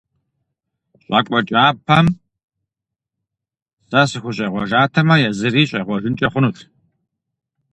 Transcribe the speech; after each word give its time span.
ЩӀакӀуэ 1.05 1.39
кӀапэм 1.49 2.07
сэ 3.89 4.01
сыхущӀегъуэжатэмэ, 4.09 5.15
езыри 5.29 5.63
щӀегъуэжынкӀэ 5.69 6.27
хъунут. 6.31 6.57